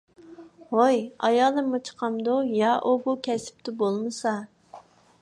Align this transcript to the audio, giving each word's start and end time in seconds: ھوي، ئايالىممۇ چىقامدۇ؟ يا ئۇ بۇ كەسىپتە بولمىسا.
ھوي، 0.71 0.97
ئايالىممۇ 1.27 1.81
چىقامدۇ؟ 1.91 2.39
يا 2.63 2.73
ئۇ 2.81 2.97
بۇ 3.07 3.17
كەسىپتە 3.29 3.79
بولمىسا. 3.83 4.39